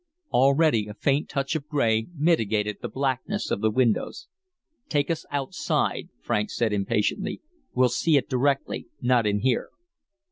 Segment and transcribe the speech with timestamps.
[0.33, 4.27] Already a faint touch of gray mitigated the blackness of the windows.
[4.89, 7.39] "Take us outside," Franks said impatiently.
[7.75, 9.69] "We'll see it directly, not in here."